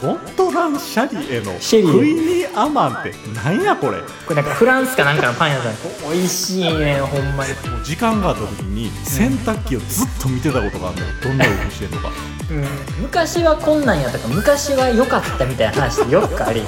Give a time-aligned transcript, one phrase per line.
[0.00, 3.98] ゴットランシャリエのクイニーアマンってなんやこれ？
[3.98, 5.74] もこれなんかフランスかなんかのパン屋さん。
[6.10, 11.12] 美味しいねほんまに、う時間があった時に洗濯機をずっと見てたことがあるのよ。
[11.22, 12.10] どんな動きしてんのか。
[12.50, 12.64] うん、
[13.02, 14.28] 昔はこんなんやったか。
[14.28, 16.62] 昔は良かったみたいな話ってよくあり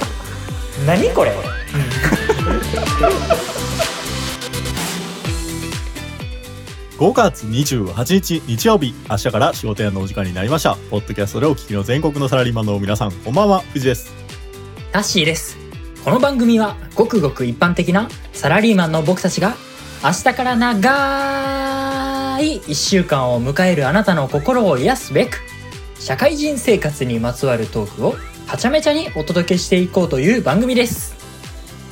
[0.87, 1.33] 何これ、
[7.03, 10.77] 5月28日日曜日明日から仕事屋のお時間になりました。
[10.89, 13.63] ポッドキャストでお聞きの全国のサラリーマンの皆さんこんばんは。
[13.73, 14.13] 藤です。
[14.93, 15.59] タッシーです。
[16.05, 19.57] この番組はごくごく一般的なサラリーマンの僕たちが
[20.05, 25.41] 明日から長い1週間を迎えるあなたの心を癒すべく
[25.99, 28.15] 社会人生活にまつわるトークを
[28.47, 31.22] はちゃめちゃにお届けしていこうという番組です。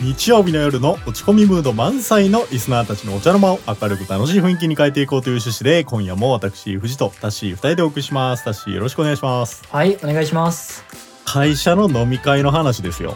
[0.02, 8.45] 日曜日の夜の落ち込みムード満載のリスナーたちのお茶の間を明るく楽しい雰囲気に変えていこうという趣旨で今夜も私藤とタッシー2人でお送りします。
[8.45, 9.62] タッシーよろしくお願いします。
[9.68, 10.84] はいお願いします。
[11.26, 13.14] 会社の飲み会の話ですよ。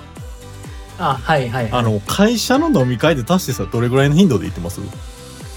[0.99, 4.83] あはいはい、はい、あの会社の飲み会でタッシーさんどれぐらいの頻度で行ってます？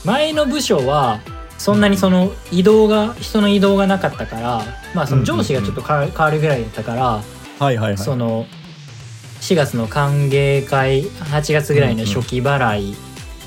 [0.05, 1.19] 前の部署は
[1.57, 4.61] そんなにその移動が人の移動がなかったから
[4.95, 7.21] まあその上司がちょっと変わる変わるぐらいだったから、は
[7.59, 7.97] いはいはい。
[7.97, 8.45] その
[9.41, 12.95] 4月の歓迎会8月ぐらいの初期払い、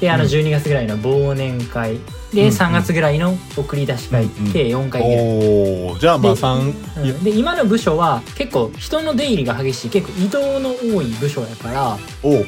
[0.01, 0.31] であのうん。
[0.31, 1.99] 12月ぐらいの忘年会。
[2.33, 4.53] でうん3月ぐらいの送り出し会、うんうん。
[4.53, 5.27] 計4回ぐらい。
[5.27, 7.25] おおじゃあまあで3うん。
[7.25, 9.91] で今の部署は結構人の出入りが激しい。
[9.91, 12.45] 結構移動の多い部署やから、おうおう。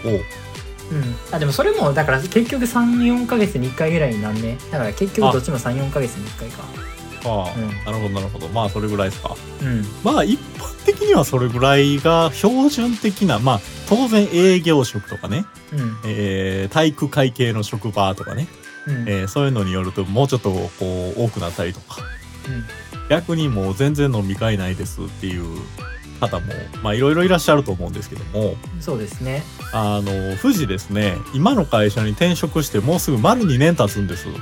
[0.93, 4.59] うん、あでもそれもだから結局34ヶ月に1回ぐらいになんね。
[4.71, 6.63] だから結局どっちも34ヶ月に1回か
[7.25, 7.69] ああ、うん。
[7.85, 8.49] なるほどなるほど。
[8.49, 9.37] まあそれぐらいですか。
[9.63, 9.85] うん。
[10.03, 15.97] まあ一般的にはそれぐらいが標準的なまあ当然営業職とかね、うん。
[16.05, 18.49] えー体育会系の職場とかね、
[18.87, 19.09] うん。
[19.09, 21.99] えーそういうのによるともうちょっとこう多くなったりとか。
[22.49, 23.09] うん。
[23.09, 25.45] 逆にもう全然飲み会ないですっていう
[26.21, 26.47] 方も
[26.83, 28.55] まあいろいろいらっしゃると思うんですけども。
[28.81, 29.43] そうですね。
[29.73, 31.17] あの富士ですね。
[31.35, 34.29] 今の会社に転職してもうすぐ丸2年経つんです。
[34.29, 34.37] うん。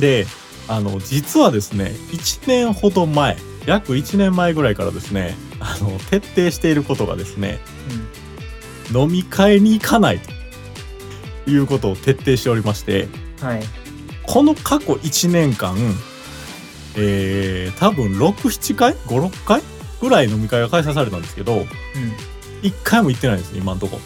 [0.00, 0.26] で
[0.68, 3.36] あの実はですね1年ほど前
[3.66, 7.60] 約1年前ぐらいからですねあの徹底していることがですね
[8.94, 10.30] 飲み会に行かないと。
[11.44, 13.08] いうことを徹底しておりまして
[13.40, 13.62] うんはい。
[14.22, 15.76] この過去1年間
[16.94, 19.62] えー、多分67回56回
[20.00, 21.64] ぐらい飲み会が開催されたんですけどうん。
[22.62, 23.98] 1回も行ってないんです今んとこ。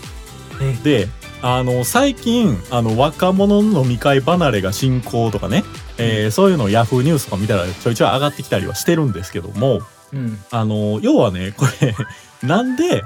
[0.62, 0.72] え。
[0.82, 1.08] で
[1.42, 5.64] あの最近あの若者の飲み会離れが進行とかね、
[5.98, 9.80] えーそういうのをヤフーニュースとか見たらちょいちょい上がってきたりはしてるんですけども
[10.12, 10.38] うん。
[10.50, 11.94] あの要はねこれ
[12.46, 13.04] なんで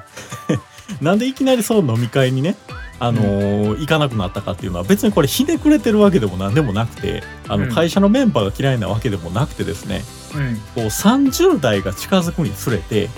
[1.00, 2.56] なんでいきなりそう飲み会にね
[2.98, 7.72] あの行かなくなったかっていうのは別にこれひねくれてるわけでも何でもなくてあのうん。
[7.72, 10.56] 会社のメンバーが嫌いなわけでもなくてですねうん。
[10.74, 13.08] こう30代が近づくにつれて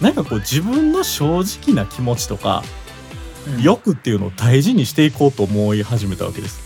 [0.00, 2.64] なんかこう自分の正直な気持ちとか
[3.46, 3.62] うん。
[3.62, 6.60] 欲っていうのを大事にしていこうと思い始めたわけです。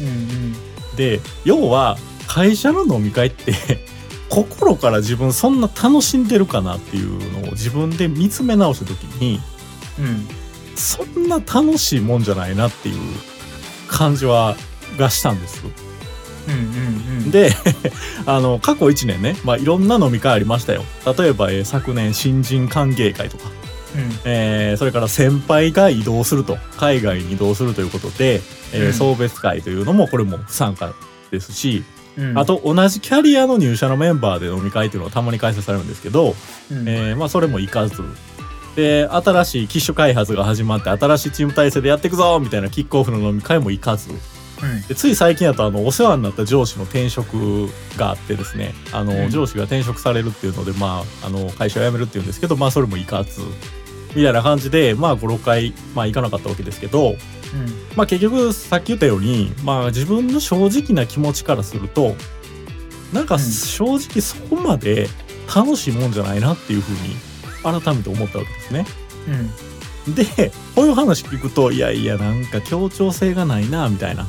[0.00, 0.56] うんうん
[0.96, 1.96] で要は
[2.26, 3.54] 会社の飲み会って
[4.28, 9.40] 心から自分そんな楽しんでるかなっていうのを自分で見つめ直した時に
[9.98, 10.26] うん
[10.74, 12.96] そんな楽しいもんじゃないなっていう
[13.86, 14.56] 感じは
[14.98, 15.62] がしたんです。
[16.48, 16.56] うんう
[17.28, 17.54] んで
[18.26, 20.84] あの過去1年ね、まあ、いろんな飲み会ありましたよ。
[21.18, 23.63] 例えば、えー昨年新人歓迎会とか、うん
[24.24, 26.58] えーそれから先輩が移動すると。
[26.76, 28.40] 海外に移動するということで、
[28.72, 28.92] えーうん。
[28.92, 30.94] 送別会というのもこれも不参加
[31.30, 31.84] ですし、
[32.16, 32.38] うん。
[32.38, 36.34] あと同じキャリアの入社のメンバーで飲み会っていうのはたまに開催されるんですけど、
[36.70, 36.88] うん。
[36.88, 38.02] えーまあそれも行かず。
[38.76, 44.10] で新しい機種開発が始まって新しいチーム体制でやっていくぞみたいなキックオフの飲み会も行かず。
[44.10, 44.18] うん。
[44.88, 49.30] でつい最近だとあのお世話になった上司の転職があってですねあの、うん。
[49.30, 53.40] 上司が転職されるっていうのでまああの会社を辞めるっていうんですけどまあそれも行かず
[54.14, 57.16] みたいな感じでまあ56回まあ行かなかったわけですけど
[57.96, 62.14] まあ結局さっき言ったようにまあ自分の正直な気持ちからすると
[63.12, 63.40] なんかうん。
[63.40, 65.08] 正直そこまで
[65.54, 66.92] 楽しいもんじゃないなっていうふう
[67.72, 68.86] に改めて思ったわけですね。
[70.06, 70.14] うん。
[70.14, 74.26] でこういう話聞くといやいやなんか協調性がないなみたいな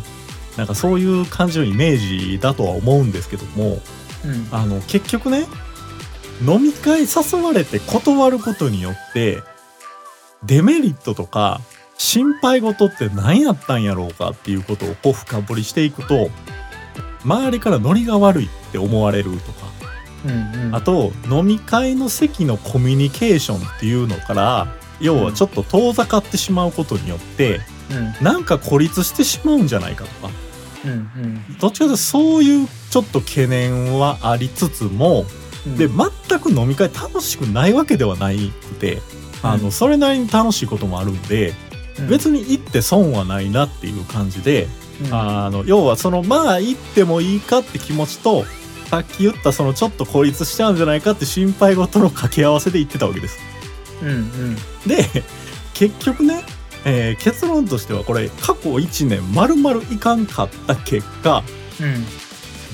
[0.56, 3.82] なんかそういう感じのイメージだとは思うんですけども
[4.24, 4.48] うん。
[4.52, 5.46] あの結局ね
[6.46, 9.42] 飲み会誘われて断ることによって
[10.46, 11.62] デメリットとか
[11.98, 16.30] 心配事って何やったんやろうかっていうことをこう深掘りしていくと
[17.24, 19.66] 周りからノリが悪いって思われるとか
[20.26, 20.76] うんうん。
[20.76, 24.68] あと飲み会の席のコミュニケーションっていうのから
[25.00, 27.62] 要はちょっと遠ざかってしまうことによって
[28.20, 28.24] うん。
[28.24, 30.34] なんか孤立してしまうんじゃないかとか。
[30.86, 31.58] うんうん。
[31.60, 35.26] どっちかというとそういうちょっと懸念はありつつも
[35.66, 35.78] うん。
[35.78, 39.02] で全く飲み会楽しくないわけではないくて
[39.52, 39.62] あうん。
[39.64, 41.54] のそれなりに楽しいこともあるんで
[42.00, 42.08] うん。
[42.08, 44.68] 別に行って損はないなっていう感じで
[45.06, 45.14] うん。
[45.14, 48.46] あの要はそのまあ行ってもいいかって気持ちと
[48.90, 53.38] さっき言ったそのちょっと孤立しちゃうんじゃないかって心配事の掛け合わせで言ってたわけです。
[54.02, 54.56] うんうん。
[54.88, 55.06] で
[55.74, 56.44] 結局ね、
[56.86, 61.44] えー結論としてはこれ過去1年まるまるいかんかった結果
[61.82, 62.06] うん。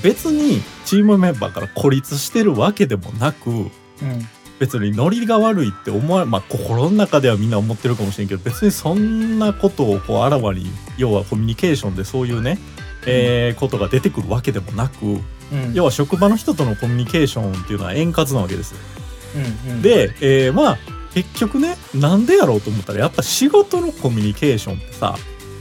[0.04, 3.70] 別にチームメンバーから孤立してるわけでもなくうん
[4.62, 10.68] 別にノリが悪いって思わまあ心の中ではみんな思ってるかもしれんけど別にそんなことをこうあらわに
[10.98, 12.60] 要はコミュニケーションでそういうね、
[13.08, 18.78] えーことが出てくるわけでもなくうん要は職場の人とのコミュニケーションっていうのは円滑なわけですよ。
[19.66, 20.78] うんうんで、えーまあ
[21.16, 25.16] 結局ねなんでやろうと思ったらやっぱ仕事のコミュニケーションってさ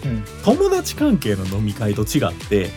[0.05, 2.69] うん友達関係の飲み会と違って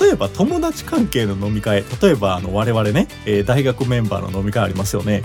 [0.00, 5.22] 例えば友達関係の飲み会例えばあの我々ね、えー大学メンバーの飲み会ありますよね。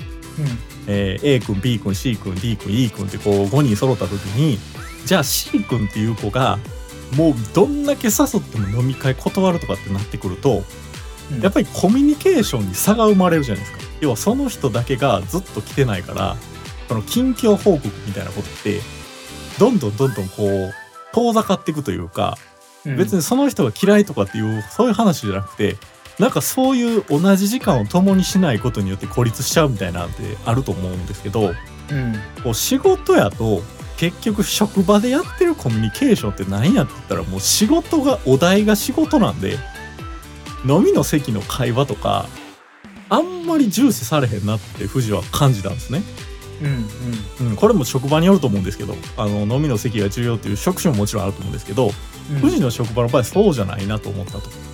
[0.87, 4.57] えー A 君 B 君 C 君 D 君 E 君ってこう5人揃った時に
[5.05, 6.59] じゃあ C 君っていう子が
[7.15, 10.63] もうどんだけ誘っても飲み会断るとかってなってくると
[11.31, 11.41] うん。
[11.41, 13.79] やっぱりコミュニケーションに差が生まれるじゃないですか。
[14.01, 16.37] 要はその人だけがずっと来てないから
[16.87, 18.79] その近況報告みたいなことって
[19.59, 20.73] どんどんどんどんこう
[21.13, 22.37] 遠ざかっていくというか
[22.85, 22.97] うん。
[22.97, 25.77] 別にその人が嫌いとかっていうそういう話じゃなくて
[26.19, 31.53] なんかそういう同じ時間を共にしないことによって孤立しちゃうみたいなんてあると思うんですけど
[31.91, 32.13] うん
[32.43, 33.61] こう仕事やと
[33.97, 39.57] 結局職場でやってるコミュニケーションって何やって言ったらもう仕事がお題が仕事なんで
[40.65, 42.27] 飲みの席の会話とか
[43.09, 46.03] あんまり重視されへんなって富士は感じたんですね。
[47.41, 51.91] うんうん、これも職場によると思うんですけどあの飲みの席が重要っていう職種ももちろんあると思うんですけど
[52.33, 54.68] うん富士の職場の場合そうじゃないなと思ったと。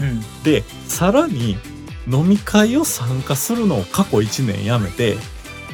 [0.00, 1.56] うんでさらに
[2.10, 5.14] 飲み会を参加するのを過去1年やめて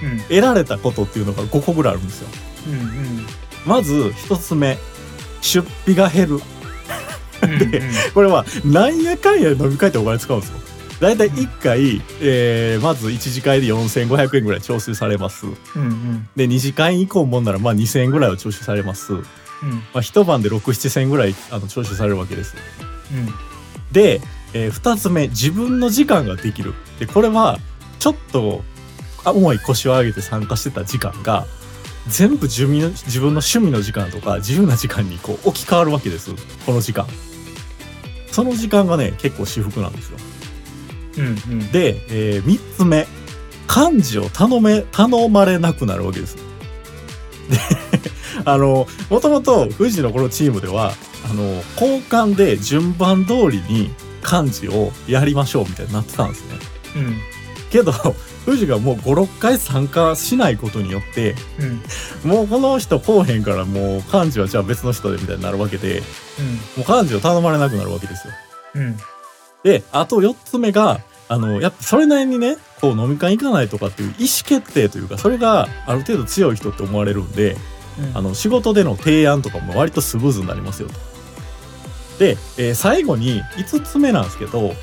[0.02, 2.28] うん得られたことっていうのが5個ぐらいあるんですよ。
[2.68, 3.26] うん
[3.66, 4.78] まず1つ目
[5.42, 6.40] 出費が減る
[7.42, 7.82] うんで
[8.14, 10.60] これはなんやかんや飲み会ってお金使うんですよ。
[11.00, 15.46] だいたい1回、えーまず1次会で4500円ぐらい徴収されます。
[15.46, 19.14] うんうんで2次会以降もんならまあ2000円ぐらいは徴収されます。
[19.14, 19.26] うんま
[19.94, 22.54] あ、一晩で67000円ぐらいあの徴収されるわけです。
[23.12, 23.34] うん
[23.92, 24.20] で、
[24.52, 26.74] え2つ目自分の時間ができる。
[26.98, 27.58] でこれは
[27.98, 28.62] ちょっと
[29.24, 31.46] あ重い腰を上げて参加してた時間が
[32.08, 36.32] 全部自分の自分の趣味の時間とか自由な時間にこう置き換わるわけです
[36.66, 37.06] この時間。
[38.30, 40.18] その時間がね結構私服なんですよ。
[41.18, 43.06] うんうんで、え3つ目
[43.68, 46.36] 幹事を頼め頼まれなくなるわけです。
[46.36, 46.42] で
[48.44, 50.94] あのもともと富士のこのチームでは
[51.30, 51.42] あの
[51.80, 53.90] 交換で順番通りに
[54.22, 56.58] 幹事をやりましょうみたいになってたんですね。
[56.96, 57.16] うん
[57.70, 57.92] けど
[58.44, 61.36] 富士がもう56回参加しないことによって
[62.24, 66.02] うんもうこの人来おへんからもう幹事はじゃあ別の人でみたいになるわけで
[66.76, 68.34] もう幹事を頼まれなくなるわけですよ。
[68.74, 68.96] うん
[69.62, 77.56] であと4つ目があのやっぱそれなりにねこう飲み会行かないとかっていう意思決定というかそれがある程度強い人って思われるんで
[78.00, 81.09] うんあの仕事での提案とかも割とスムーズになりますよと。
[82.20, 84.74] で、えー最後に5つ目なんですけど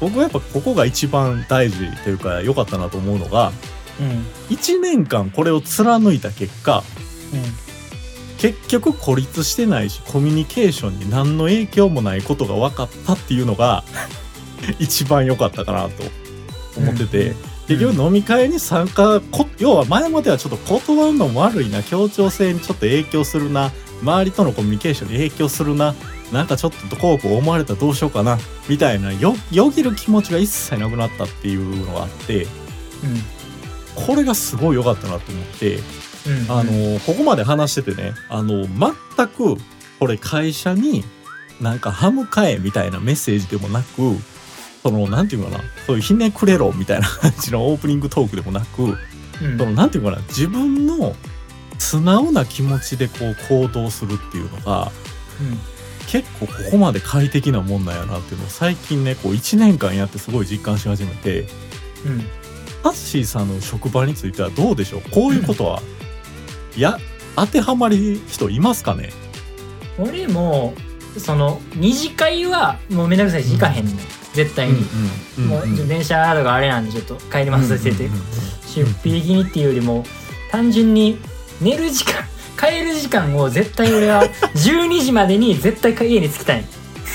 [0.00, 3.52] 僕はやっぱここが一番大事というか良かったなと思うのが
[3.98, 4.54] うん。
[4.54, 6.84] 1年間これを貫いた結果
[8.38, 13.82] 結局孤立してないしコミュニケーションに何の影響もないことが分かったっていうのが
[14.78, 16.04] 一番良かったかなと
[16.76, 25.94] 思ってて、うん結局飲み会に参加こ要は前まではちょっと断るのも悪いな協調性にちょっと影響するな周りとのコミュニケーションに影響するな。
[26.32, 28.38] なんかちょっとこうこう思われたらどうしようかな。
[28.68, 32.46] みたいなよよぎる気持ちが一切なくなったっていうのがあって。
[33.94, 35.76] これがすごい良かったなと思って。
[35.76, 35.82] うん。
[36.48, 39.56] あのここまで話しててねあの全く
[40.00, 41.04] これ会社に
[41.60, 44.16] なんか歯向かえみたいなメッセージでもなく
[44.82, 45.60] そのなんていうかな。
[45.86, 48.96] そういうひねくれろみたいな感じのオープニングトークでもなくうん。
[49.58, 50.18] そのなんていうかな。
[50.28, 51.14] 自分の
[51.78, 54.90] 素直な気持ちでこう行動するっていうのが
[56.06, 61.46] 結構ここまで快適なもんなんやなっていうのを最近ねこう1年間やってすごい実感し始めて
[62.04, 62.12] うん。
[62.12, 62.24] うん
[62.84, 65.02] タッシーさんの職場についてはどうでしょう？
[65.10, 65.80] こういうことは、
[66.76, 66.98] いや
[67.34, 69.08] 当てはまり人いますかね？
[69.98, 70.74] 俺も
[71.16, 73.86] その二次会はもうめんどくさいし行かへん。
[73.86, 73.96] ねん。
[74.34, 74.82] 絶対に、
[75.48, 78.10] もうちょっと電車とかあれなんでちょっと帰りますって言って、
[78.66, 80.04] 出費的にっていうよりも
[80.50, 81.16] 単純に
[81.60, 82.24] 寝る時間
[82.58, 86.64] 帰る時間を絶対俺は 12時までに絶対家に着きたい。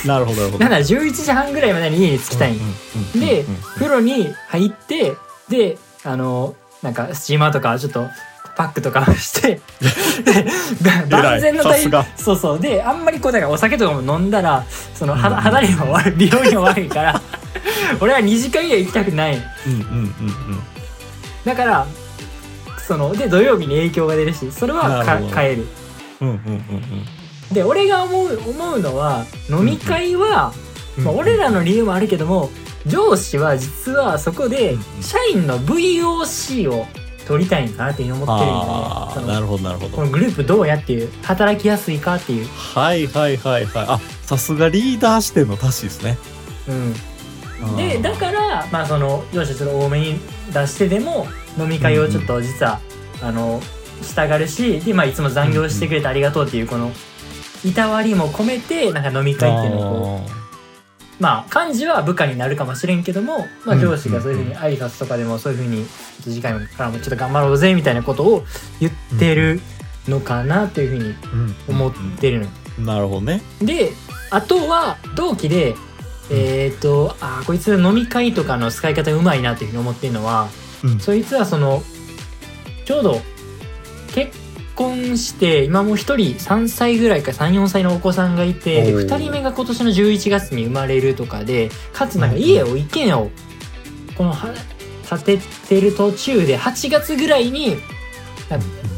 [0.06, 0.64] なるほどなるほど。
[0.64, 2.56] なら11時半ぐらいまでに家に着きたい。
[3.16, 5.14] で風呂に入って
[5.50, 8.08] であのなんかスチーマーとかちょっと
[8.56, 9.62] パックとかして
[10.24, 10.46] で
[11.10, 12.06] 万全の対さすが。
[12.18, 12.60] そうそう。
[12.60, 17.22] であんまりこうだからお酒とかも飲んだらそのうん肌肌にも悪い 美容にも悪いから
[18.00, 19.36] 俺は2時間以内行きたくない。
[19.66, 20.04] うんうんうんう
[20.56, 20.64] ん。
[21.46, 21.86] だから
[22.90, 25.68] そので土曜日に影響が出るしそれはか変える。
[26.22, 26.64] うんうんうん
[27.54, 30.54] で俺が思う思うのは飲み会は、
[31.00, 32.52] うんまあ、俺らの理由もあるけども
[32.86, 35.04] 上司は実はそこでうんうん。
[35.04, 36.86] 社員の VOC を
[37.28, 39.96] 取りたいんかなって思ってるんだねなるほどなるほど。
[39.96, 43.86] このグループどうやっていう働きやすいかっていう、はいはいはいはい。
[43.88, 46.18] あさすがリーダー視点のタッシーですね。
[47.62, 50.20] うん、でだからまあその上司それを多めに
[50.54, 51.28] 出してでも
[51.60, 52.80] 飲み会をちょっと実は、
[53.22, 53.62] あの
[54.02, 56.92] したがるしで、まあ、いつも残業してくれてありがとうっていうこの
[57.66, 60.40] いたわりも込めてなんか飲み会っていうのをこう
[61.22, 65.86] まあ幹事は部下になるかもしれんけども、まあ、うん上司がそういうふうに挨拶とかでもそういうふうに
[66.22, 68.44] 次回からもちょっと頑張ろうぜみたいなことを
[68.80, 69.60] 言ってる
[70.08, 71.10] のかなというふうに
[71.68, 72.48] うん思ってるの。
[72.78, 73.42] うんなるほどね。
[73.62, 73.92] で
[74.32, 75.76] あとは同期で
[76.32, 80.69] えっ、とあーこいつ飲み会とかの使い方うまいなというふうに思ってるのはうん
[81.00, 81.84] そいつはその
[82.86, 83.22] ちょうど
[84.14, 84.32] 結
[84.76, 89.08] 婚して今もう一人3歳ぐらいか34歳のお子さんがいてでおー。
[89.08, 93.30] 2人目が今年の11月に生まれるとかでかつなんか家を一軒家を
[94.18, 94.54] このは
[95.10, 97.78] 建ててる途中で8月ぐらいに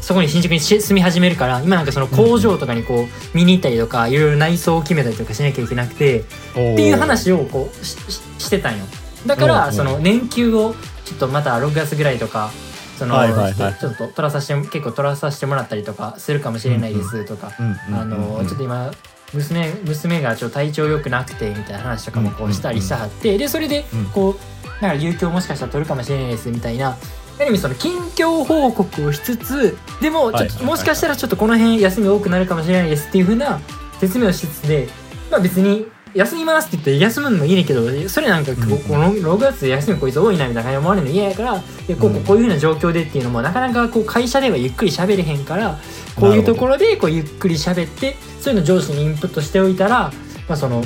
[0.00, 6.24] そこに新宿にし住み始めるから今なんかその工場とかにこう見に行ったりとかいろいろ内装を決めたりとかしなきゃいけなくてっ
[6.54, 8.84] ていう話をこうしてたんよ。
[9.26, 10.74] だからその年休を
[11.12, 12.50] ちょっとまた6月ぐらいとか
[12.98, 13.54] その、はいはいはい。
[13.54, 18.90] ちょっとちょっと取らさせて結構取らさせてもらったりとかするかもしれないですとか、あのちょっと今
[19.34, 24.04] 娘娘がちょっと体調良くなくてみたいな話とかもこうしたりしたはってでそれでうん。
[24.06, 26.96] こうなんか有給をもしかしたら取るかもしれないですみたいな
[27.38, 33.60] ある意味その近況報告をしつつでもちょっともしかしたらちょっとこの辺休み多くなるかもしれないですっていう風な
[34.00, 34.88] 説明をしつつで
[35.30, 38.78] まあ別に休みますって言って休むのもいいねんけどそれなんかこうん。
[38.80, 42.24] この6月休みこいつ多いなみたいな感じで思われるの嫌やからでこうこううん。
[42.24, 45.78] こういう風な状況でっていうのもなかなかこう会社ではゆっくり喋れへんから
[46.16, 50.12] こういうところでこうゆっくり喋ってそういうの上司にインプットしておいたら、
[50.48, 50.82] まあ、その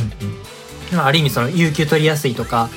[0.92, 2.68] まあある意味その有給取りやすいとか、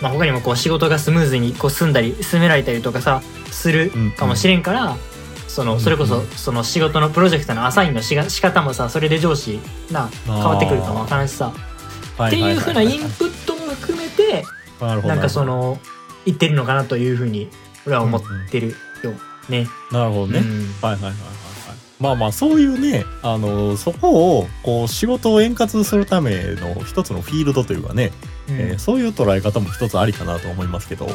[0.00, 4.96] まあ、他にもこう仕事がスムーズにこう進んだり進められたりとかさするかもしれんから、
[5.48, 9.58] そのそれこそその仕事のプロジェクトのアサインのしが仕方もさそれで上司
[9.90, 11.52] な変わってくるかもわからんしさ
[12.26, 14.44] っていうふうなインプットも含めて
[14.80, 15.78] なんかその
[16.24, 17.48] 言ってるのかなというふうに
[17.86, 19.12] 俺は思ってるよ
[19.48, 19.66] ね。
[19.90, 20.74] なるほどね、うん。
[20.82, 21.18] はいはいはいはいはい。
[22.00, 28.12] まあまあそういうねあのそこをこう仕事を円滑するための一つのフィールドというかね、
[28.48, 31.08] えーそういう捉え方も一つありかなと思いますけど、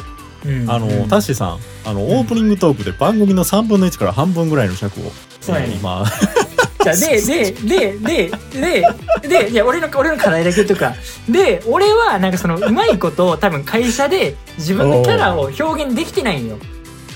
[0.44, 2.02] うんあの、うんタッシーさんあの、ん。
[2.18, 5.04] オープニングトークで番組の3分の1から半分ぐらいの尺を、
[5.40, 6.53] そうやねえーまあ
[6.84, 10.94] じゃあででででででいや俺の俺の課題だけとくか。
[11.28, 16.58] で俺はなんかそのうまいことを多分会社で自分のキャラを表現できてないんよ。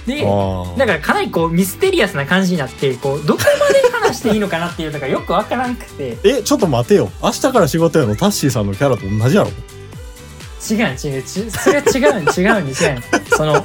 [0.06, 0.22] で
[0.78, 6.16] だからかなりこうミステリアスな感じになってこうどこまで話していいのかなっていうのがよくわからんくて。
[6.24, 7.10] えちょっと待てよ。
[7.22, 9.50] 明日から仕事やのタッシーさんのキャラと同じやろ。
[10.70, 13.02] 違う違うちそれは違う違うに違う
[13.36, 13.64] その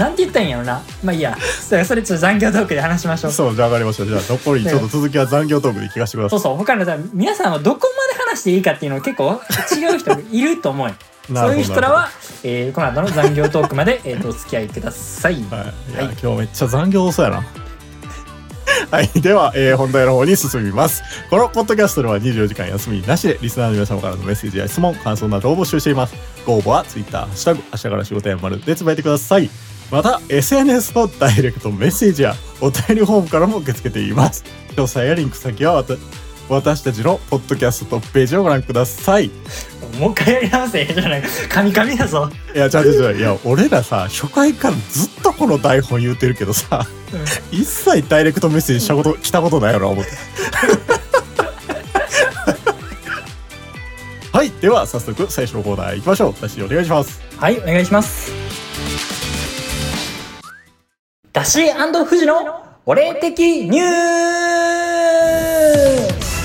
[0.00, 0.82] なんて言ったんやろな。
[1.04, 1.36] まあいいや。
[1.38, 3.32] それちょっと残業トークで話しましょう。
[3.32, 4.06] そうじゃあ分かりました。
[4.06, 6.56] じゃあ残りちょっと続きは残業トークで聞かせてくださそうそう。
[6.56, 9.38] 他のさ皆さんはどこまで話していいかっていうのは結構
[9.76, 10.94] 違う人いると思う
[11.28, 12.08] そういう人らなは、
[12.42, 15.34] えーこの後の残業トークまで、えー、とお付き合いください。
[15.34, 16.16] はい、はい。
[16.22, 17.44] 今日めっちゃ残業そうやな。
[18.90, 19.08] はい。
[19.20, 21.02] では、えー本題の方に進みます。
[21.28, 26.14] このポッドキャストでは24時間休みなしで、リスナーの皆様からのメッセージや質問、感想などを募集しています。
[26.46, 29.50] ご応募は Twitter、ハッシュタグ、明日から仕事やまるでつぶやいてください。
[29.90, 34.44] また、SNS のダイレクトメッセージやお便りフォームからも受け付けています。
[34.76, 35.84] 詳細やリンク先は
[36.48, 39.26] 私たちのポッドキャストトップページをご覧ください。
[39.26, 39.30] い
[39.98, 42.30] もう一回やり直せじゃないカミカミだぞ。
[42.54, 46.86] や、ちゃうちゃいや、俺らさ、初回からずっとこの台本言うてるけどさ、
[47.50, 50.10] 一切ダイレクトメッセージしたこと、来たことないよな、思って。
[54.32, 54.50] はい。
[54.60, 56.34] では、早速、最初のコーナー行きましょう。
[56.40, 57.20] 私、お願いします。
[57.36, 58.39] はい、お願いします。
[61.32, 63.86] だし富士のお礼的ニュー
[66.20, 66.40] ス。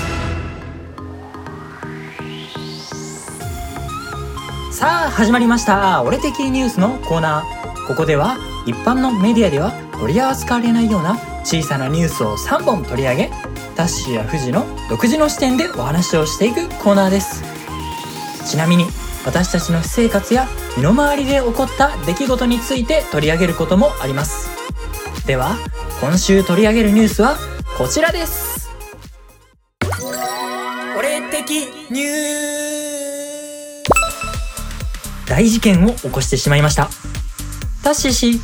[4.78, 7.86] さあ始まりました「俺的ニュース」のコーナー。
[7.88, 13.32] ここでは一般のメディアでは取り扱われないような小さなニュースを3本取り上げ
[13.74, 17.42] タッシーや富士の独自の視点でお話をしていくコーナーです。
[18.44, 18.86] ちなみに
[19.24, 24.65] 私たちの私生活や身の回りで起こった出来事について取り上げることもあります。
[25.26, 25.56] では
[26.00, 27.36] 今週取り上げるニュースは
[27.76, 28.70] こちらです。
[30.96, 31.50] 俺的
[31.90, 33.84] ニュー
[35.28, 36.88] 大事件を起こしてしまいました。
[37.82, 38.40] タッシー氏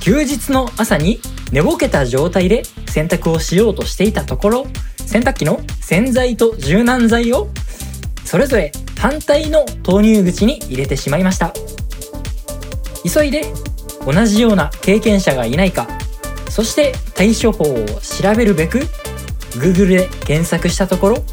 [0.00, 1.20] 休日の朝に
[1.50, 4.66] 寝ぼけた状態で洗濯をしようとしていたところ
[4.98, 7.48] 洗濯機の洗剤と柔軟剤を
[8.24, 11.52] それぞれ反対の投入口に入れてしまいました。
[13.02, 13.42] 急いで
[14.06, 15.88] 同じような経験者がいないか
[16.50, 18.80] そして対処法を調べるべく
[19.52, 21.24] Google で検索したところ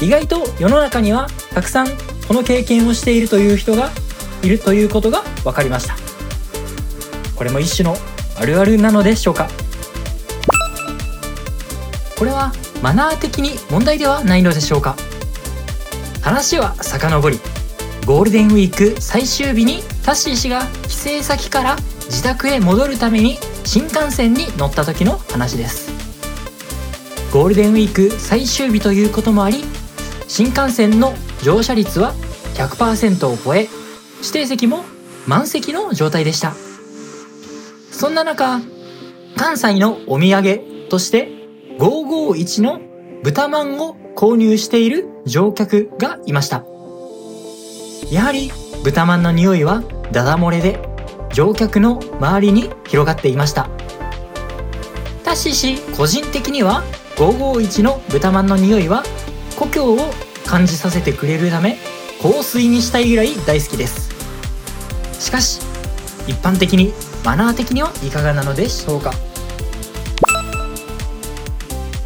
[0.00, 1.88] 意外と世の中にはたくさん
[2.26, 3.90] この経験をしているという人が
[4.42, 5.96] いるということが分かりました。
[7.36, 7.96] これも一種の
[8.36, 9.48] あるあるなのでしょうか。
[12.18, 12.52] これは
[12.82, 14.96] マナー的に問題ではないのでしょうか。
[16.20, 17.40] 話は遡り
[18.06, 21.76] ゴールデンウィーク最終日にタッシー氏が帰省先から
[22.12, 25.90] 自宅へ戻るために新幹線に乗った時の話です。
[27.32, 29.64] ゴールデンウィーク最終日ということもあり
[30.28, 32.12] 新幹線の乗車率は
[32.54, 33.66] 100%を超え
[34.18, 34.84] 指定席も
[35.26, 36.52] 満席の状態でした。
[37.90, 38.60] そんな中
[39.38, 41.30] 関西のお土産として
[41.78, 42.78] 551の
[43.22, 46.66] 豚まんを購入している乗客がいました。
[48.10, 48.52] やはり
[48.84, 50.91] 豚まんの匂いはダダ漏れで
[51.32, 53.68] 乗客の周りに広がっていました。
[55.24, 56.82] タッシー氏個人的には
[57.16, 59.02] 551の豚まんの匂いは
[59.56, 59.98] 故郷を
[60.46, 61.78] 感じさせてくれるため
[62.20, 64.10] 香水にしたいぐらい大好きです。
[65.18, 65.60] しかし
[66.26, 66.92] 一般的に
[67.24, 69.12] マナー的にはいかがなのでしょうか。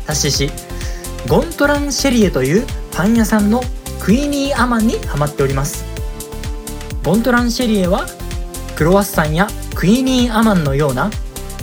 [0.06, 0.50] タッシー氏
[1.26, 3.61] ゴントランシェリエというパン屋さんの
[4.00, 5.85] クイニーアマンにハマっております。
[7.02, 8.06] ゴントランシェリエは
[8.76, 11.11] クロワッサンやクイニーアマンのような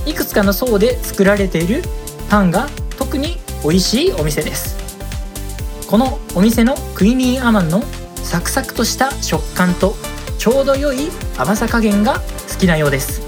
[0.07, 1.83] いくつかの層で作られている
[2.27, 2.67] パンが
[2.97, 4.75] 特に美味しいお店です。
[5.87, 7.83] このお店のクイニーアマンの
[8.15, 9.93] サクサクとした食感と
[10.39, 12.19] ちょうど良い甘さ加減が
[12.51, 13.21] 好きなようです。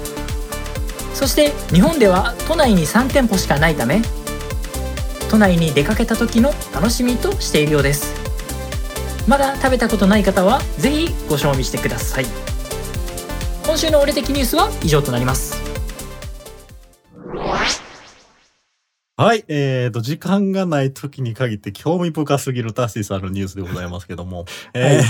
[1.14, 4.02] そして日本では都内に3店舗しかないため
[5.30, 8.12] 都内に出かけた時の楽しみとしているようです。
[9.28, 12.55] まだ食べたことない方はぜひご賞味してください。
[13.76, 15.62] 今週の俺的ニュースは以上となります
[19.18, 24.46] はい、えーと、時間がない時に限って興味深すぎるタッシーさんのニュースでございますけども。
[24.72, 25.02] え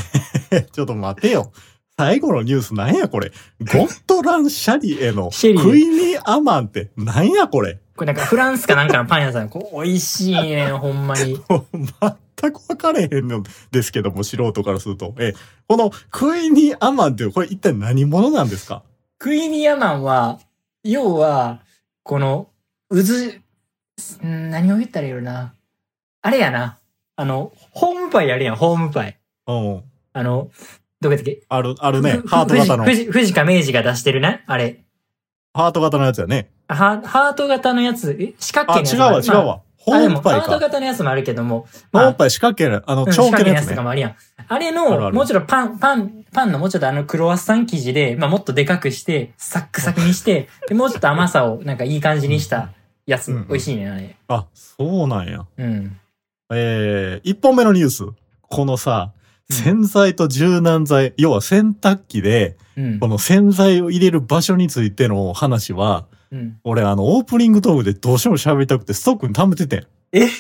[0.51, 1.53] ー ちょっと待てよ。
[1.97, 3.31] 最後のニュースなんやこれ。
[3.61, 7.79] ゴットランシャリエのクイニーアマンってなんやこれ。
[7.95, 11.39] これなんかフランスかなんかのパン屋さんこう美味しいねほんまに
[12.41, 15.15] 全く分かれへんのですけども、素人からすると。
[15.19, 15.35] えー
[15.69, 18.85] このクイニーアマンってこれ一体何者なんですか？
[19.19, 20.39] クイニーアマンは
[20.85, 21.61] 要は
[22.05, 22.49] この
[22.89, 23.03] 渦
[24.25, 25.55] ん何を言ったらいいのな？
[26.23, 26.79] あれやな
[27.17, 29.19] あのホームパイあるやんホームパイ
[29.49, 29.83] うん。
[30.13, 30.51] あの
[31.01, 31.43] どこやったっけ？
[31.49, 32.29] ある、あるねふ。
[32.29, 32.85] ハート型の。
[32.85, 34.85] 富士富士富士か明治が出してるねあれ
[35.53, 36.51] ハート型のやつやね。
[36.69, 38.17] ハハート型のやつ？
[38.21, 38.35] え？
[38.39, 39.63] 四角あ、形のやつ違うわ、違うわ。
[39.89, 43.75] ああでもパート型のやつもあるけども、まあムパイ四角形の、あの、うん長四角形のやつと。
[43.75, 44.17] かもあるやん。
[44.49, 52.71] あれあるの、あるもうちょっとパン、パン、パンのもうちょっとあのクロワッサン生地で、まあもっとでかくして、サックサクにして、 で、もうちょっと甘さをなんかいい感じにした
[53.07, 53.33] やつ。
[53.49, 54.17] 美味しいね、あれ。
[54.29, 55.47] あ、そうなんや。
[55.57, 55.97] うん。
[56.53, 58.05] えー、一本目のニュース。
[58.43, 59.17] このさ、うん
[59.49, 63.07] 洗剤と柔軟剤、要は洗濯機で、うんこ。
[63.07, 66.59] の洗剤を入れる場所についての話は、うん。
[66.65, 69.87] 俺あの、オープニングトークでどうしても喋りたくてストックに溜めててん。
[70.13, 70.29] え？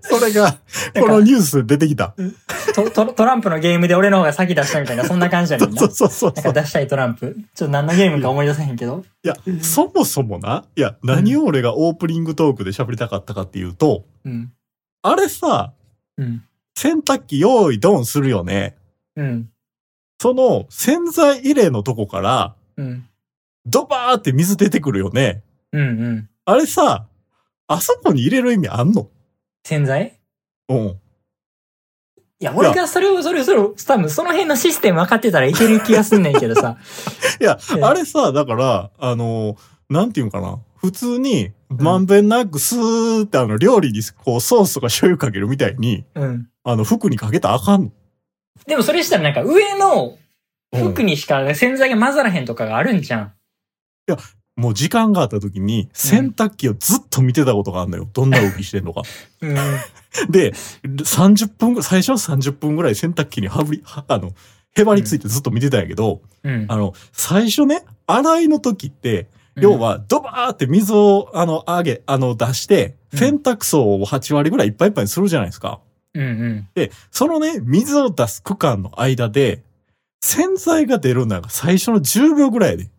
[0.00, 0.58] それが、
[0.98, 2.14] このニュースで出てきた。
[2.74, 5.78] トトトランプのゲームで俺の方が先出したみたいな、そんな感じやねんな。
[5.78, 6.32] そうそうそうそう。
[6.34, 7.36] なんか出したいトランプ。
[7.54, 9.04] ちょっと何のゲームか思い出せへんけど。
[9.22, 14.52] いや、そもそもな、いや、何を俺がオープニングトークで喋りたかったかっていうと、うん。
[15.02, 15.72] あれさ、
[16.16, 16.42] うん。
[16.74, 18.76] 洗濯機用意ドンするよね。
[19.16, 19.50] うん。
[20.20, 23.06] その洗剤入れのとこから、うん。
[23.66, 25.42] ドバーって水出てくるよね。
[25.72, 25.80] うん。
[25.80, 26.28] うん。
[26.44, 27.06] あれさ、
[27.66, 29.08] あそこに入れる意味あんの？
[29.64, 30.18] 洗剤
[30.68, 30.78] うん。
[32.40, 36.78] いや、俺がそれを、それを、それを、多分その辺のシステム分かってたらいける気がすんねんけどさ。
[37.40, 39.56] いやえ、えあれさ、だから、あの、
[39.90, 40.58] なんていうんかな？
[40.76, 46.48] 普通に、まんべんなくスーってあの、料理にこう、ソースとか醤油かけるみたいに、うん。
[46.62, 47.90] あの、服にかけたらあかんの。
[48.66, 50.16] でもそれしたらなんか上の
[50.72, 53.32] うん服にしか洗剤が混ざらへんとかがあるんじゃん。
[54.56, 58.08] もう時間があった時に洗濯機をずっと見てたことがあるのよ。
[58.12, 59.02] どんな動きしてんのか。
[59.40, 59.54] うん。
[60.28, 64.32] で、30分ぐ、最初の30分ぐらい洗濯機にはぶり、はあの、
[64.74, 66.66] へばりついてずっと見てたんやけど、うん。
[66.68, 75.80] あの、最初ね、洗いの時って、要は、ドバーって水を、あの、上げ、あの、出して、うん洗濯槽を8割ぐらいいっぱいいっぱいにするじゃないですか。
[76.14, 76.68] うんうん。
[76.74, 79.62] で、そのね、水を出す区間の間で、
[80.20, 82.90] 洗剤が出るのが最初の10秒ぐらいで。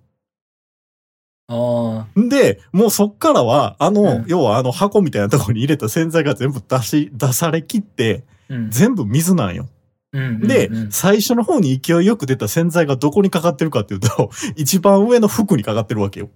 [1.48, 2.20] ああ。
[2.20, 8.72] んで、もうそっからは、あの、うん要はあの箱みたいなところに入れた洗剤が全部出し、出されきって、うん。
[8.72, 9.68] 全部水なんよ。
[10.14, 16.30] うんうんうんで、最初の方に勢いよく出た洗剤がどこにかかってるかっていうと、一番上の服にかかってるわけよ。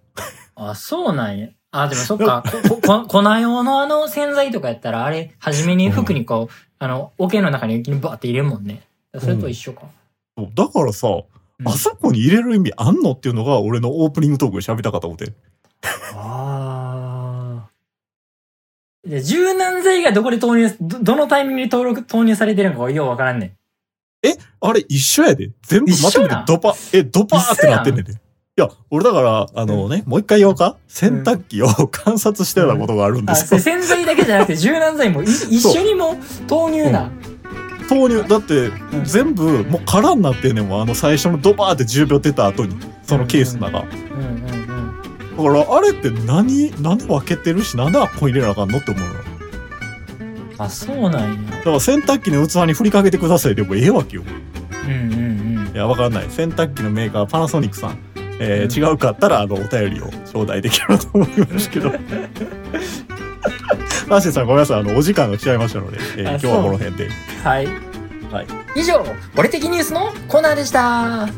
[0.56, 1.50] あ、そうなんや。
[1.76, 2.44] あ、でもそっか。
[2.70, 8.84] こ、こ、粉用のあの洗剤とかやったら、あれ、初めに服にこう、あの、桶の中に一気にバーって入れるもんね。
[9.18, 9.82] それと一緒か。
[10.38, 11.24] そうだからさ、うん
[11.66, 15.32] あそこに入れる意味あんのっていうのが俺のオープニングトークで喋りたかったことで。
[16.16, 17.70] ああ。
[19.08, 23.58] で、柔軟剤がどこで投入、ど、どのタイミングで登録、投入されてるのかようわからんねん。
[24.60, 25.52] あれ一緒やで。
[25.62, 28.14] 全部まとめてドパ、え、ドパーってなってんねんで。
[28.56, 30.78] いや、俺だから、あのね、もう一回言おうか？
[30.88, 33.60] 洗濯機を観察してたことがあるんですよ。
[33.60, 36.16] 洗剤だけじゃなくて柔軟剤もい一緒にも
[36.48, 37.10] 投入な。
[37.90, 40.82] 投入、だってん全部もう空になってんねんもん。
[40.84, 43.80] あの最初のドバーって10秒出た後に、そのケースの中。
[43.80, 45.66] だうんうんうん。
[45.66, 49.16] から、あれって何、なんで分けてるし、なんであっこに入れなあかんのって思うの。
[50.60, 51.52] あ、そうなんや。
[51.58, 54.24] だから洗濯機の器に振りかけてくださいでもええわけよ。
[54.86, 55.16] うんう
[55.72, 56.30] んいや、わかんない。
[56.30, 58.13] 洗濯機のメーカー、パナソニックさん。
[58.40, 61.92] えー違うかったら、あの、お便りを頂戴できればと思いますけど。
[64.10, 64.80] ラッシーさん、ごめんなさい。
[64.82, 67.06] あの、お時間が来ちゃいましたので、えーあ今日はこの辺で。
[67.06, 67.12] うん。
[67.44, 67.66] はい。
[68.32, 68.48] はい。
[68.76, 69.06] 以上、
[69.38, 71.30] 俺的ニュースのコーナーでした。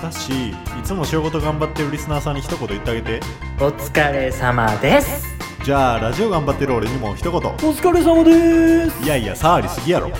[0.00, 3.20] だし、いつも仕事頑張ってるリスナーさんに一言言ってあげて。
[3.60, 5.26] お疲れ様です。
[5.64, 7.40] じゃあ、ラジオ頑張ってる俺にも一言。
[7.40, 9.04] お疲れ様です。
[9.04, 10.10] いやいや、触りすぎやろ。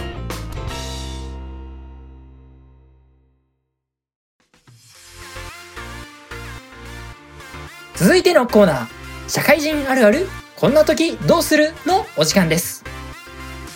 [8.03, 11.71] 続いてのコーナー、社会人あるある、こんな時どうする？
[11.87, 12.83] のお時間です。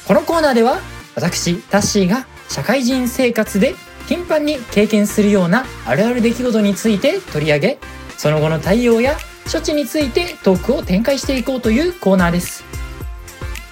[0.09, 0.81] このコーナーでは、
[1.15, 3.77] 私、タッシーが社会人生活で
[4.09, 7.79] 頻繁に経験するようなあるある出来事について取り上げ、
[8.19, 9.17] その後の対応や
[9.49, 12.65] 処置についてトークを展開していこうというコーナーです。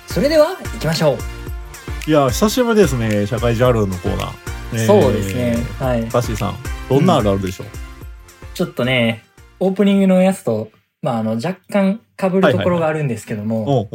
[0.07, 1.14] それでは行きましょ
[2.07, 2.09] う。
[2.09, 3.27] いや、久しぶりですね。
[3.27, 4.33] 社会人あるあるのコーナー。
[4.75, 5.57] えーそうですね。
[5.81, 6.09] はい。
[6.09, 6.57] タッシーさん、
[6.88, 7.67] どんなあるあるでしょう、
[8.55, 9.25] ちょっとね、
[9.61, 10.71] オープニングのやつと、
[11.03, 13.88] まあ、あの、若干被るところがあるんですけども、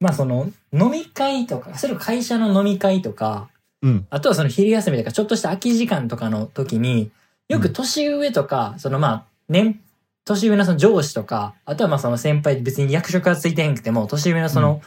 [0.00, 3.48] まあ、その、飲み会とか、それ会社の飲み会とか、
[3.82, 4.06] うん。
[4.10, 7.10] あとはその昼休みとか、ちょっとした空き時間とかの時に、
[7.48, 9.80] よく年上とか、そのまあ、年、
[10.24, 14.82] 年上のその上司とか、あとはまあその先輩別に役職がついてへんくても、年上のその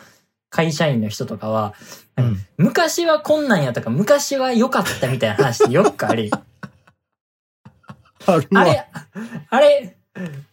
[0.49, 1.73] 会社員の人とかは、
[2.17, 2.37] うん。
[2.57, 6.31] 昔はこんなんやとか、昔は良かったみたいな話ってよくあり、
[8.25, 8.61] あるわ。
[8.61, 8.87] あれ、
[9.49, 9.97] あれ、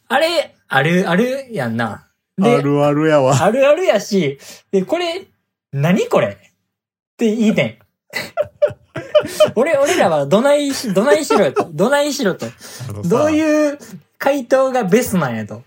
[0.09, 2.07] あれ、ある、あるやんな。
[2.41, 3.43] あで、るあるやわ。
[3.43, 4.39] あるあるやし、
[4.71, 5.27] で、これ、
[5.73, 6.29] 何これ？
[6.29, 6.37] っ
[7.17, 7.79] て言いてん。
[9.57, 11.69] 俺、俺らはどないし、どないしろよと。
[11.73, 12.47] どないしろと。
[13.05, 13.79] どうういう
[14.19, 15.63] 回答がベストなんやと。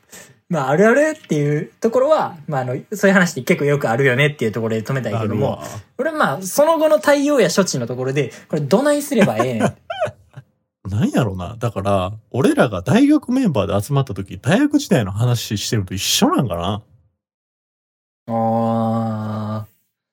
[0.49, 5.63] まあ、あるあるっていうところは、まあ、あの、そういう話って結構よくあるよねっていうところで止めたいけども、
[5.97, 9.77] 俺はまあ、その後の対応や処置のところで、これどないすればええねん。
[10.91, 11.55] なんやろな。
[11.57, 16.81] だから、俺らが大学メンバーで集まった時、大学時代の話してると一緒なんかな
[18.27, 19.65] あ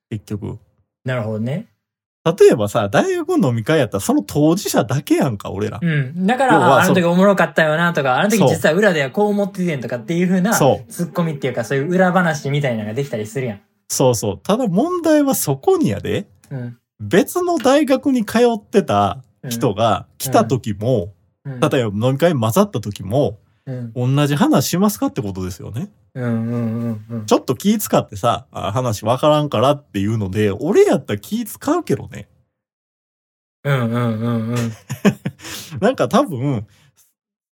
[0.09, 0.47] 結局。
[0.47, 0.59] ー、
[1.05, 1.67] なるほどね。
[2.25, 5.81] 例えばさ、大学の飲み会やったらその当事者だけやんか、俺ら。
[5.83, 6.27] うん。
[6.27, 13.61] だから、ああの時おもろかったよなとか、あの時実は裏ではこう思っててんとかっていう風な、そうツッコミっていうかそういう裏話みたいなのができたりするやん。
[13.89, 14.39] そうそう。
[14.39, 16.79] ただ問題はそこにやで、うん。
[17.01, 21.13] 別の大学に通ってたうん人が来た時も、
[21.45, 23.73] うん、例えば飲み会混ざった時も、う
[24.07, 24.17] ん。
[24.17, 25.91] 同じ話しますかってことですよね。
[26.15, 27.27] うんうんうんうん。
[27.27, 32.29] ちょっと気使ってさ、あ話わからんからっていうので、俺やったら気使うけどね。
[33.65, 34.73] うんうんうんうん。
[35.81, 36.67] なんか多分、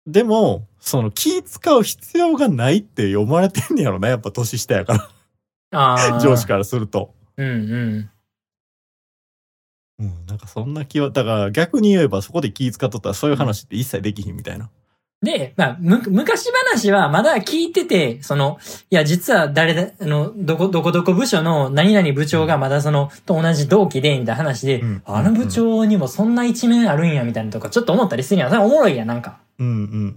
[0.07, 5.11] でも、その気使う必要がないって読まれてんねやろな、やっぱ年下やか
[5.71, 6.21] あら、あ。
[6.21, 7.15] 上司からすると。
[7.37, 8.11] うんうん。
[9.99, 14.71] うん、なんかそんな気は、だから逆に言えばそこで気使っとったらそういう話って一切できひんみたいな。
[15.21, 18.59] で、まあ、む、昔話はまだ聞いてて、その、
[18.89, 28.51] いや、実は誰だ、あの、どこ、どこどこ部署の何々部長がまだその、と同じ同期で、みたいな話で、うんあの部長にもそんな一面あるんや、みたいなとか、ちょっと思ったりするやん。
[28.51, 29.39] それおもろいやん、なんか。
[29.59, 29.77] うんうんう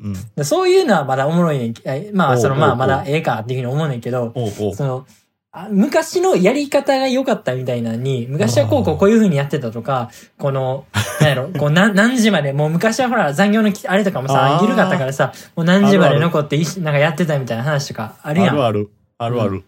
[0.10, 0.13] ん。
[0.36, 1.74] でそういうのはまだおもろいねん。
[1.84, 5.21] えまあ、その、まあ、まだええかっていうふうに思うねんけど、おうおうその、あ
[5.70, 10.86] 昔のやり方が良かったみたいなのに、昔はこうこうこういう風にやってたとか、この、
[11.20, 18.60] なんやろ、こう何 何時まで、もう昔はほら残業のきあれとかもさ緩かったからさ、もう何時まで残ってなんかやってたみたいな話とかあるやん。
[18.60, 18.90] ああるある。
[19.18, 19.64] あるある。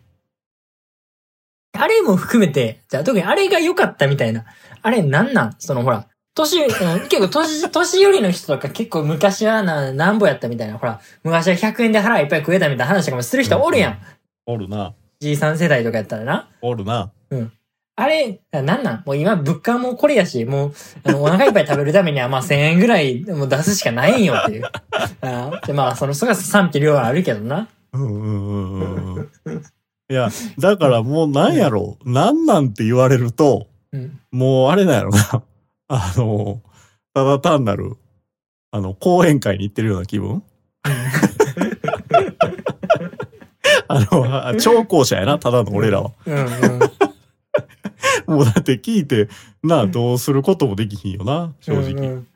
[1.88, 4.46] れも含めて、じゃあ特にあれが良かったみたいな。
[4.82, 5.56] あれなんなん？
[5.60, 6.70] そのほら、年、うん
[7.08, 10.78] 結構年、 年寄りの人とか結構昔はな、なんぼやったみたいな。
[10.78, 13.98] ほら、昔は100円で腹いっぱい食えたみたいな話とかもする人おるやん。
[14.46, 14.94] おるな。
[15.24, 16.50] じいさん世代とかやったらな。
[16.62, 17.12] おるな。
[17.96, 19.04] あれ、なんなん？
[19.06, 24.66] もう今物価もこれやし、もう、あの、お腹いっぱい食べるためには、まあ1000円ぐらいもう出すしかないんよっていう。
[25.22, 27.70] あーでまあ、その、それは賛否両論あるけどな。
[27.94, 29.64] うんうんうんうんうん。
[30.10, 31.98] いや、だからもうなんやろ？
[32.04, 32.12] う。
[32.12, 34.20] なんなんって言われると、うん。
[34.32, 35.44] もうあれなんやろな。
[35.88, 36.62] あの、
[37.14, 37.96] ただ単なる、
[38.72, 40.44] あの、講演会に行ってるような気分
[43.88, 46.12] あの、あ聴講者やな、ただの俺らは。
[46.26, 46.48] うんうん。
[48.28, 49.30] もうだって聞いて、
[49.64, 52.08] なあ、どうすることもできひんよな、正直。
[52.08, 52.28] うん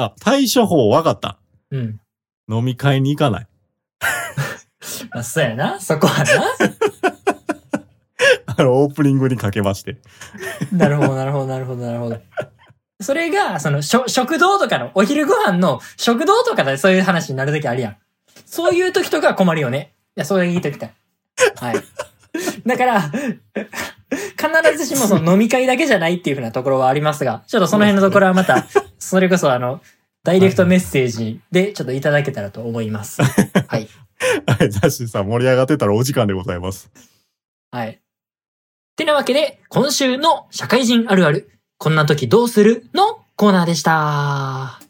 [0.00, 1.38] あ、対処法分かった。
[1.72, 1.98] うん。
[2.48, 2.58] うん。
[2.58, 3.46] 飲み会に行かない。
[5.10, 5.80] まあ、そうやな。
[5.80, 6.24] そこは
[8.46, 9.96] あの、オープニングにかけまして。
[10.70, 10.88] な。
[10.88, 12.20] なるほど、なるほど、なるほど、なるほど。
[13.00, 17.96] それが、その、食堂とかの、お昼ご飯の食堂とかでそういう話になるときあるやん。
[18.46, 19.94] そういう時とか困るよね。
[20.18, 20.94] いや、それ言いときたい。
[21.54, 21.76] はい。
[22.66, 28.66] だから、必ずしもその飲み会だけじゃないっていうふうなところはありますが、ちょっとその辺のところはまた、
[28.98, 29.80] それこそあの、
[30.24, 33.22] ダイレクトメッセージでちょっといただけたらと思います。
[33.22, 33.28] は
[33.78, 33.88] い。
[34.48, 36.90] はい、ザッシーさん盛り上がってたらお時間でございます。
[37.70, 38.00] はい。
[38.96, 42.86] てなわけで、今週の社会人あるある、こんな時どうする？
[42.92, 44.80] のコーナーでした。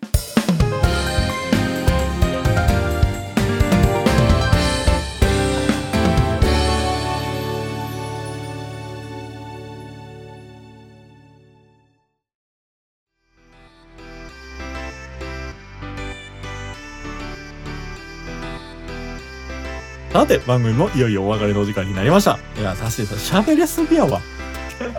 [20.19, 22.41] さて、番組もいよいよお別れのお時間になりました。
[22.59, 24.21] いや、ザッシーさん喋れすぎやわ。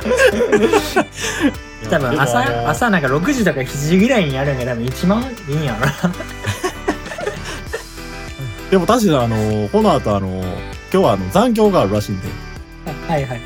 [1.90, 5.92] 多分朝、の朝なんか6時とか7時ぐらいにやるんが多分一番いいんやろな。
[8.72, 10.42] でも確かにあの、この後あの、
[10.90, 12.30] 今日はあの残業があるらしいんで、
[13.10, 13.42] はいはいはい。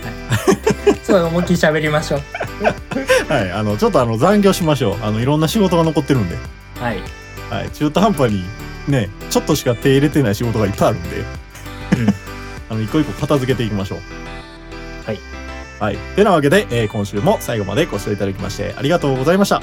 [1.01, 2.21] そう思いっきり喋りましょう。
[3.33, 4.97] はい、あの、ちょっとあの残業しましょう。
[5.03, 6.38] あの、いろんな仕事が残ってるんで、
[6.79, 7.01] はい。
[7.49, 8.45] はい、中途半端に
[8.88, 11.42] ね、ちょっとしか手入れてない仕事がいっぱいあるんで、うん
[12.73, 13.99] あの、一個一個片付けていきましょう。
[15.05, 15.19] はい。
[15.79, 15.97] はい。
[16.15, 19.62] てなわけで、えー今週も最後までご視聴いただきましてありがとうございました。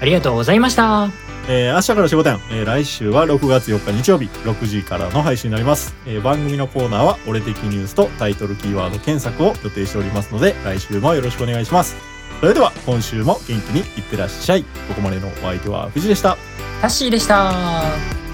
[0.00, 1.08] ありがとうございました。
[1.48, 11.96] えー明日から仕事やん、えー来週は6月4日日曜日6時からの配信になります、えー番組のコーナーは俺的ニュースとタイトルキーワード検索を予定しておりますので来週もよろしくお願いします
[12.40, 16.36] それでは今週も元気にいってらっしゃいここまでのお相手は藤でした
[16.80, 18.25] タッシーでした。